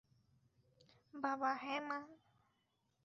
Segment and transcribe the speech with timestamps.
[1.13, 1.99] বাবা- হ্যাঁ, মা?